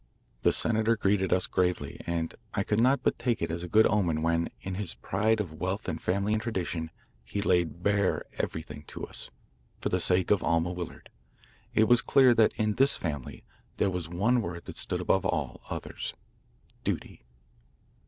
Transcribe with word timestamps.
The 0.41 0.51
senator 0.51 0.97
greeted 0.97 1.31
I 1.31 1.35
us 1.35 1.45
gravely, 1.45 2.01
and 2.07 2.33
I 2.55 2.63
could 2.63 2.79
not 2.79 3.03
but 3.03 3.19
take 3.19 3.39
it 3.39 3.51
as 3.51 3.61
a 3.61 3.67
good 3.67 3.85
omen 3.85 4.23
when, 4.23 4.49
in 4.61 4.73
his 4.73 4.95
pride 4.95 5.39
of 5.39 5.53
wealth 5.59 5.87
and 5.87 6.01
family 6.01 6.33
and 6.33 6.41
tradition, 6.41 6.89
he 7.23 7.39
laid 7.39 7.83
bare 7.83 8.23
everything 8.39 8.81
to 8.87 9.05
us, 9.05 9.29
for 9.79 9.89
the 9.89 9.99
sake 9.99 10.31
of 10.31 10.41
Alma 10.41 10.71
Willard. 10.71 11.11
It 11.75 11.87
was 11.87 12.01
clear 12.01 12.33
that 12.33 12.53
in 12.53 12.73
this 12.77 12.97
family 12.97 13.43
there 13.77 13.91
was 13.91 14.09
one 14.09 14.41
word 14.41 14.65
that 14.65 14.77
stood 14.77 15.01
above 15.01 15.23
all 15.23 15.61
others, 15.69 16.15
"Duty." 16.83 17.23